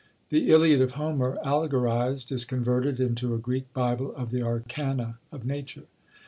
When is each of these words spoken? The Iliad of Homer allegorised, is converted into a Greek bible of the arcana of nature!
The 0.29 0.49
Iliad 0.49 0.81
of 0.81 0.93
Homer 0.93 1.37
allegorised, 1.45 2.31
is 2.31 2.43
converted 2.43 2.99
into 2.99 3.35
a 3.35 3.37
Greek 3.37 3.71
bible 3.71 4.15
of 4.15 4.31
the 4.31 4.41
arcana 4.41 5.19
of 5.31 5.45
nature! 5.45 5.85